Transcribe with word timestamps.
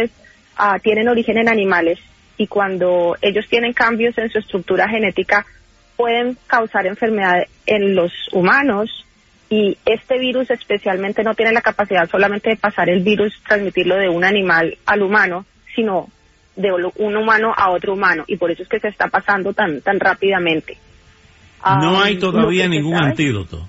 ah, 0.57 0.79
tienen 0.81 1.09
origen 1.09 1.39
en 1.39 1.49
animales 1.49 1.99
y 2.37 2.47
cuando 2.47 3.17
ellos 3.21 3.47
tienen 3.49 3.73
cambios 3.73 4.17
en 4.19 4.31
su 4.31 4.39
estructura 4.39 4.89
genética 4.89 5.45
pueden 5.97 6.37
causar 6.47 6.87
enfermedad 6.87 7.43
en 7.67 7.95
los 7.95 8.13
humanos 8.33 9.05
y 9.50 9.77
este 9.84 10.19
virus 10.19 10.50
especialmente 10.50 11.22
no 11.22 11.34
tiene 11.34 11.53
la 11.53 11.60
capacidad 11.62 12.09
solamente 12.09 12.50
de 12.50 12.56
pasar 12.56 12.88
el 12.88 13.03
virus, 13.03 13.32
transmitirlo 13.47 13.97
de 13.97 14.09
un 14.09 14.25
animal 14.25 14.77
al 14.87 15.03
humano, 15.03 15.44
sino 15.75 16.09
de 16.56 16.71
un 16.97 17.16
humano 17.16 17.53
a 17.56 17.71
otro 17.71 17.93
humano 17.94 18.25
y 18.28 18.37
por 18.37 18.50
eso 18.50 18.62
es 18.62 18.69
que 18.69 18.81
se 18.81 18.88
está 18.88 19.09
pasando 19.09 19.53
tan 19.53 19.81
tan 19.81 19.99
rápidamente. 20.00 20.78
No 21.65 21.99
Ah, 21.99 22.05
hay 22.05 22.19
todavía 22.19 22.69
ningún 22.69 22.94
antídoto. 22.94 23.69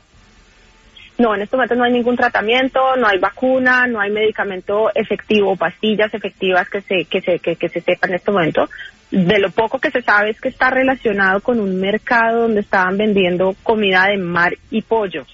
no, 1.18 1.34
en 1.34 1.42
este 1.42 1.56
momento 1.56 1.76
no 1.76 1.86
hay 1.86 1.94
ningún 1.94 2.16
tratamiento, 2.18 2.80
no 2.98 3.08
hay 3.08 3.18
vacuna, 3.20 3.88
no 3.88 4.02
hay 4.02 4.12
medicamento 4.12 4.92
efectivo 4.94 5.52
o 5.52 5.56
pastillas 5.56 6.14
efectivas 6.14 6.70
que 6.70 6.82
se, 6.82 7.06
que 7.06 7.22
se, 7.22 7.40
que, 7.40 7.56
que 7.56 7.70
se 7.70 7.82
sepa 7.82 8.08
en 8.08 8.16
este 8.16 8.32
momento. 8.32 8.70
De 9.12 9.40
lo 9.40 9.50
poco 9.52 9.80
que 9.80 9.92
se 9.92 10.02
sabe 10.02 10.32
es 10.32 10.42
que 10.42 10.50
está 10.50 10.70
relacionado 10.70 11.40
con 11.40 11.60
un 11.60 11.80
mercado 11.80 12.42
donde 12.42 12.60
estaban 12.62 12.98
vendiendo 12.98 13.56
comida 13.64 14.08
de 14.08 14.18
mar 14.18 14.58
y 14.72 14.82
pollo. 14.82 15.26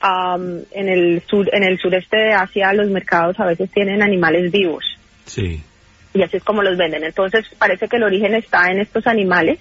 Am, 0.00 0.60
en 0.72 0.88
el 0.88 1.22
sur, 1.26 1.48
en 1.52 1.62
el 1.64 1.78
sureste 1.78 2.16
de 2.16 2.32
Asia 2.34 2.72
los 2.74 2.90
mercados 2.90 3.40
a 3.40 3.46
veces 3.46 3.70
tienen 3.70 4.02
animales 4.02 4.52
vivos 4.52 4.84
Sí. 5.24 5.62
y 6.12 6.22
así 6.22 6.36
es 6.36 6.44
como 6.44 6.62
los 6.62 6.76
venden. 6.76 7.02
Entonces 7.04 7.46
parece 7.58 7.88
que 7.88 7.96
el 7.96 8.02
origen 8.04 8.34
está 8.34 8.70
en 8.70 8.80
estos 8.80 9.06
animales 9.06 9.58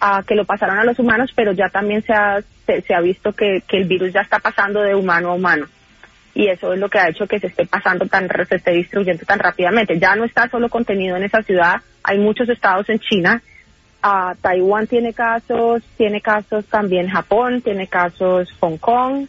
a 0.00 0.22
que 0.26 0.34
lo 0.34 0.44
pasaron 0.44 0.78
a 0.78 0.84
los 0.84 0.98
humanos, 0.98 1.30
pero 1.36 1.52
ya 1.52 1.68
también 1.68 2.02
se 2.02 2.12
ha, 2.12 2.42
se, 2.66 2.80
se 2.82 2.94
ha 2.94 3.00
visto 3.00 3.32
que, 3.32 3.62
que 3.68 3.76
el 3.76 3.84
virus 3.84 4.12
ya 4.12 4.20
está 4.22 4.38
pasando 4.38 4.80
de 4.80 4.94
humano 4.94 5.30
a 5.30 5.34
humano. 5.34 5.66
Y 6.34 6.48
eso 6.48 6.72
es 6.72 6.78
lo 6.78 6.88
que 6.88 6.98
ha 6.98 7.08
hecho 7.08 7.26
que 7.26 7.38
se 7.40 7.48
esté 7.48 7.66
pasando 7.66 8.06
tan, 8.06 8.28
se 8.48 8.56
esté 8.56 8.72
distribuyendo 8.72 9.24
tan 9.24 9.38
rápidamente. 9.38 9.98
Ya 9.98 10.14
no 10.16 10.24
está 10.24 10.48
solo 10.48 10.68
contenido 10.68 11.16
en 11.16 11.24
esa 11.24 11.42
ciudad, 11.42 11.76
hay 12.02 12.18
muchos 12.18 12.48
estados 12.48 12.88
en 12.88 12.98
China. 12.98 13.42
Ah, 14.02 14.34
Taiwán 14.40 14.86
tiene 14.86 15.12
casos, 15.12 15.82
tiene 15.98 16.20
casos 16.22 16.64
también 16.66 17.08
Japón, 17.08 17.60
tiene 17.60 17.86
casos 17.86 18.48
Hong 18.60 18.78
Kong, 18.78 19.26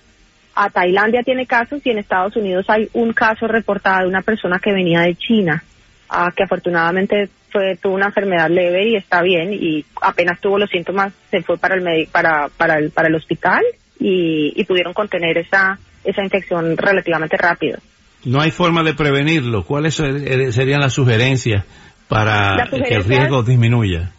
a 0.55 0.69
Tailandia 0.69 1.23
tiene 1.23 1.45
casos 1.45 1.81
y 1.85 1.89
en 1.89 1.99
Estados 1.99 2.35
Unidos 2.35 2.65
hay 2.69 2.89
un 2.93 3.13
caso 3.13 3.47
reportado 3.47 4.01
de 4.01 4.07
una 4.07 4.21
persona 4.21 4.59
que 4.59 4.71
venía 4.73 5.01
de 5.01 5.15
China, 5.15 5.63
ah, 6.09 6.29
que 6.35 6.43
afortunadamente 6.43 7.29
fue, 7.51 7.77
tuvo 7.77 7.95
una 7.95 8.07
enfermedad 8.07 8.49
leve 8.49 8.89
y 8.89 8.95
está 8.95 9.21
bien 9.21 9.53
y 9.53 9.83
apenas 10.01 10.39
tuvo 10.39 10.57
los 10.57 10.69
síntomas 10.69 11.13
se 11.29 11.41
fue 11.41 11.57
para 11.57 11.75
el 11.75 11.83
medi- 11.83 12.07
para, 12.09 12.49
para 12.57 12.77
el, 12.77 12.91
para 12.91 13.07
el 13.07 13.15
hospital 13.15 13.61
y, 13.99 14.53
y 14.55 14.63
pudieron 14.65 14.93
contener 14.93 15.37
esa, 15.37 15.77
esa 16.03 16.23
infección 16.23 16.75
relativamente 16.77 17.37
rápido. 17.37 17.77
No 18.23 18.39
hay 18.39 18.51
forma 18.51 18.83
de 18.83 18.93
prevenirlo. 18.93 19.63
¿Cuáles 19.63 19.95
ser- 19.95 20.53
serían 20.53 20.79
las 20.81 20.93
sugerencias 20.93 21.65
para 22.07 22.55
Las 22.55 22.69
que 22.69 22.93
el 22.95 23.03
riesgo 23.03 23.41
disminuya? 23.43 24.11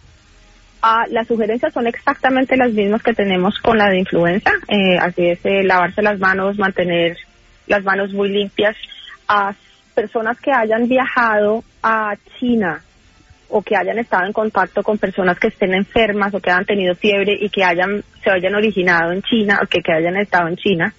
Ah, 0.84 1.04
las 1.08 1.28
sugerencias 1.28 1.72
son 1.72 1.86
exactamente 1.86 2.56
las 2.56 2.72
mismas 2.72 3.04
que 3.04 3.14
tenemos 3.14 3.56
con 3.60 3.78
la 3.78 3.88
de 3.88 4.00
influenza, 4.00 4.50
eh, 4.66 4.98
así 4.98 5.28
es, 5.28 5.38
eh, 5.44 5.62
lavarse 5.62 6.02
las 6.02 6.18
manos, 6.18 6.58
mantener 6.58 7.16
las 7.68 7.84
manos 7.84 8.12
muy 8.12 8.28
limpias. 8.28 8.76
A 9.28 9.54
personas 9.94 10.40
que 10.40 10.50
hayan 10.50 10.88
viajado 10.88 11.62
a 11.84 12.16
China 12.40 12.82
o 13.48 13.62
que 13.62 13.76
hayan 13.76 13.98
estado 14.00 14.26
en 14.26 14.32
contacto 14.32 14.82
con 14.82 14.98
personas 14.98 15.38
que 15.38 15.48
estén 15.48 15.72
enfermas 15.72 16.34
o 16.34 16.40
que 16.40 16.50
hayan 16.50 16.64
tenido 16.64 16.96
fiebre 16.96 17.36
y 17.40 17.48
que 17.48 17.62
hayan 17.62 18.02
se 18.24 18.30
hayan 18.30 18.54
originado 18.54 19.12
en 19.12 19.22
China 19.22 19.60
o 19.62 19.66
que, 19.66 19.80
hayan 19.92 20.16
estado 20.16 20.48
en 20.48 20.56
China, 20.56 20.92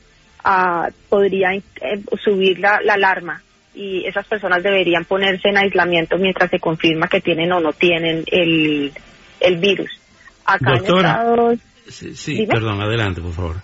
ah, 0.45 0.87
podría 1.09 1.53
eh, 1.53 1.61
subir 2.23 2.57
la, 2.59 2.79
la 2.81 2.93
alarma 2.93 3.41
y 3.75 4.05
esas 4.05 4.25
personas 4.27 4.63
deberían 4.63 5.03
ponerse 5.03 5.49
en 5.49 5.57
aislamiento 5.57 6.17
mientras 6.17 6.49
se 6.49 6.59
confirma 6.59 7.07
que 7.07 7.21
tienen 7.21 7.51
o 7.51 7.59
no 7.59 7.73
tienen 7.73 8.23
el, 8.31 8.93
el 9.43 9.57
virus. 9.57 9.89
Acá 10.45 10.71
Doctora. 10.77 11.09
en 11.09 11.15
Estados 11.19 11.59
Sí, 12.17 12.45
perdón, 12.47 12.81
adelante, 12.81 13.21
por 13.21 13.33
favor. 13.33 13.55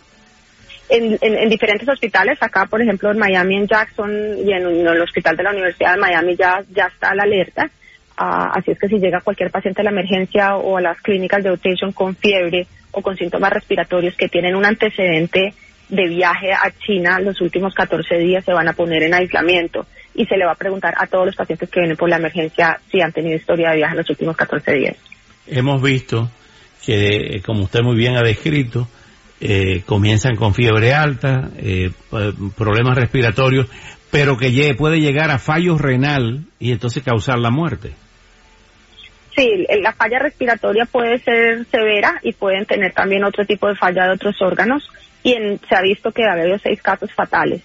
en, 0.90 1.18
en- 1.22 1.38
en 1.38 1.50
diferentes 1.50 1.88
hospitales, 1.88 2.38
acá 2.42 2.66
por 2.66 2.82
ejemplo 2.82 3.12
en 3.12 3.18
Miami, 3.18 3.56
en 3.58 3.68
Jackson 3.68 4.12
y 4.46 4.52
en, 4.52 4.66
en 4.68 4.88
el 4.88 5.02
hospital 5.02 5.36
de 5.38 5.44
la 5.44 5.52
Universidad 5.52 5.94
de 5.94 6.00
Miami 6.02 6.36
ya, 6.36 6.64
ya 6.70 6.86
está 6.88 7.14
la 7.16 7.24
alerta. 7.24 7.70
Ah, 8.18 8.52
así 8.56 8.72
es 8.72 8.80
que 8.80 8.90
si 8.90 9.00
llega 9.00 9.22
cualquier 9.22 9.50
paciente 9.52 9.80
a 9.82 9.84
la 9.86 9.92
emergencia 9.92 10.56
o 10.58 10.78
a 10.78 10.82
las 10.82 11.00
clínicas 11.02 11.42
de 11.44 11.50
outpatient 11.50 11.94
con 11.94 12.16
fiebre 12.18 12.68
o 12.92 13.02
con 13.02 13.16
síntomas 13.16 13.54
respiratorios 13.54 14.16
que 14.18 14.28
tienen 14.28 14.56
un 14.56 14.66
antecedente 14.66 15.54
de 15.88 16.08
viaje 16.08 16.52
a 16.52 16.70
China 16.86 17.20
los 17.20 17.40
últimos 17.42 17.74
14 17.74 18.18
días 18.18 18.44
se 18.44 18.52
van 18.54 18.68
a 18.68 18.74
poner 18.74 19.04
en 19.04 19.14
aislamiento 19.14 19.86
y 20.14 20.26
se 20.26 20.38
le 20.38 20.46
va 20.46 20.52
a 20.52 20.56
preguntar 20.56 20.94
a 20.98 21.08
todos 21.08 21.26
los 21.28 21.36
pacientes 21.36 21.70
que 21.70 21.80
vienen 21.80 21.96
por 21.98 22.10
la 22.10 22.18
emergencia 22.18 22.80
si 22.92 23.00
han 23.02 23.12
tenido 23.14 23.38
historia 23.38 23.70
de 23.72 23.78
viaje 23.78 23.94
en 23.94 23.98
los 24.00 24.10
últimos 24.10 24.36
14 24.36 24.72
días. 24.74 24.96
Hemos 25.50 25.82
visto 25.82 26.30
que, 26.86 27.36
eh, 27.36 27.42
como 27.46 27.64
usted 27.64 27.82
muy 27.82 27.96
bien 27.96 28.16
ha 28.16 28.22
descrito, 28.22 28.88
eh, 29.42 29.84
comienzan 29.86 30.36
con 30.36 30.54
fiebre 30.54 30.94
alta, 30.94 31.50
eh, 31.58 31.92
problemas 32.58 32.98
respiratorios, 32.98 33.68
pero 34.12 34.38
que 34.38 34.76
puede 34.78 35.00
llegar 35.00 35.32
a 35.32 35.40
fallo 35.40 35.78
renal 35.78 36.46
y 36.60 36.72
entonces 36.72 37.04
causar 37.04 37.40
la 37.40 37.52
muerte. 37.52 37.94
Sí, 39.36 39.48
la 39.82 39.94
falla 39.94 40.20
respiratoria 40.20 40.86
puede 40.86 41.20
ser 41.20 41.66
severa 41.68 42.20
y 42.24 42.34
pueden 42.34 42.66
tener 42.66 42.94
también 42.94 43.24
otro 43.24 43.46
tipo 43.46 43.68
de 43.68 43.76
falla 43.76 44.06
de 44.06 44.14
otros 44.14 44.36
órganos 44.42 44.90
y 45.24 45.32
se 45.34 45.76
ha 45.76 45.82
visto 45.82 46.12
que 46.12 46.24
ha 46.24 46.34
habido 46.34 46.58
seis 46.60 46.82
casos 46.82 47.14
fatales. 47.14 47.62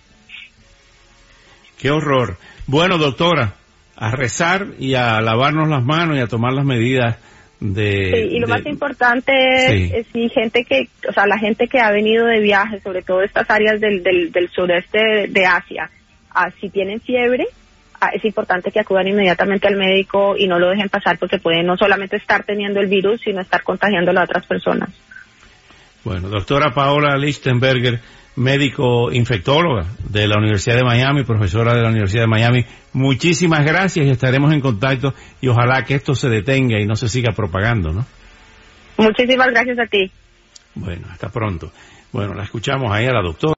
Qué 1.78 1.90
horror. 1.90 2.36
Bueno, 2.66 2.98
doctora, 2.98 3.54
a 3.96 4.10
rezar 4.10 4.68
y 4.78 4.94
a 4.94 5.20
lavarnos 5.20 5.68
las 5.68 5.82
manos 5.82 6.16
y 6.16 6.20
a 6.20 6.26
tomar 6.26 6.52
las 6.52 6.64
medidas 6.64 7.16
de... 7.60 8.10
Sí, 8.12 8.36
y 8.36 8.40
lo 8.40 8.48
más 8.48 8.64
importante 8.66 9.98
es, 9.98 10.06
si 10.12 10.28
gente 10.28 10.64
que, 10.64 10.88
o 11.08 11.12
sea, 11.12 11.26
la 11.26 11.38
gente 11.38 11.68
que 11.68 11.80
ha 11.80 11.90
venido 11.90 12.26
de 12.26 12.40
viaje, 12.40 12.80
sobre 12.80 13.02
todo 13.02 13.22
estas 13.22 13.48
áreas 13.50 13.80
del, 13.80 14.02
del, 14.02 14.32
del 14.32 14.50
sureste 14.50 15.28
de, 15.28 15.46
Asia, 15.46 15.90
ah, 16.30 16.50
si 16.60 16.68
tienen 16.68 17.00
fiebre, 17.00 17.46
ah, 18.00 18.10
es 18.12 18.24
importante 18.24 18.70
que 18.70 18.80
acudan 18.80 19.08
inmediatamente 19.08 19.68
al 19.68 19.76
médico 19.76 20.36
y 20.36 20.46
no 20.46 20.58
lo 20.58 20.70
dejen 20.70 20.88
pasar 20.88 21.18
porque 21.18 21.38
pueden 21.38 21.66
no 21.66 21.76
solamente 21.76 22.16
estar 22.16 22.44
teniendo 22.44 22.80
el 22.80 22.86
virus, 22.86 23.20
sino 23.22 23.40
estar 23.40 23.62
contagiándolo 23.62 24.20
a 24.20 24.24
otras 24.24 24.46
personas. 24.46 24.90
Bueno, 26.04 26.28
doctora 26.28 26.72
Paola 26.74 27.16
Lichtenberger, 27.16 27.98
médico 28.36 29.10
infectóloga 29.10 29.86
de 30.06 30.28
la 30.28 30.36
Universidad 30.36 30.76
de 30.76 30.84
Miami, 30.84 31.24
profesora 31.24 31.74
de 31.74 31.80
la 31.80 31.88
Universidad 31.88 32.24
de 32.24 32.28
Miami. 32.28 32.64
Muchísimas 32.92 33.64
gracias 33.64 34.06
y 34.06 34.10
estaremos 34.10 34.52
en 34.52 34.60
contacto 34.60 35.14
y 35.40 35.48
ojalá 35.48 35.82
que 35.84 35.94
esto 35.94 36.14
se 36.14 36.28
detenga 36.28 36.78
y 36.78 36.86
no 36.86 36.94
se 36.94 37.08
siga 37.08 37.32
propagando, 37.32 37.92
¿no? 37.92 38.04
Muchísimas 38.98 39.48
gracias 39.48 39.78
a 39.78 39.86
ti. 39.86 40.10
Bueno, 40.74 41.06
hasta 41.10 41.30
pronto. 41.30 41.72
Bueno, 42.12 42.34
la 42.34 42.44
escuchamos 42.44 42.92
ahí 42.92 43.06
a 43.06 43.12
la 43.12 43.22
doctora. 43.22 43.52